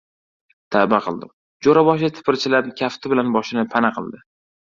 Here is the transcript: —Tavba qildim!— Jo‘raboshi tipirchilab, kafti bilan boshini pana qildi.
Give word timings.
—Tavba 0.75 0.99
qildim!— 1.07 1.31
Jo‘raboshi 1.67 2.09
tipirchilab, 2.17 2.71
kafti 2.81 3.11
bilan 3.13 3.31
boshini 3.37 3.67
pana 3.75 3.93
qildi. 3.99 4.23